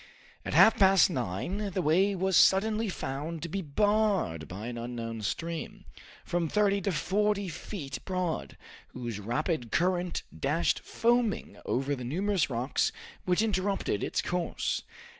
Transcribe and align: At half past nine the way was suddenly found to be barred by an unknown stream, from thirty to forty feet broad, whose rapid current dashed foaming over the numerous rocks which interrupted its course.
At 0.43 0.55
half 0.55 0.77
past 0.77 1.11
nine 1.11 1.59
the 1.75 1.81
way 1.83 2.15
was 2.15 2.35
suddenly 2.35 2.89
found 2.89 3.43
to 3.43 3.49
be 3.49 3.61
barred 3.61 4.47
by 4.47 4.65
an 4.65 4.75
unknown 4.75 5.21
stream, 5.21 5.85
from 6.25 6.49
thirty 6.49 6.81
to 6.81 6.91
forty 6.91 7.47
feet 7.47 7.99
broad, 8.03 8.57
whose 8.93 9.19
rapid 9.19 9.71
current 9.71 10.23
dashed 10.35 10.79
foaming 10.79 11.57
over 11.67 11.95
the 11.95 12.03
numerous 12.03 12.49
rocks 12.49 12.91
which 13.25 13.43
interrupted 13.43 14.03
its 14.03 14.23
course. 14.23 14.81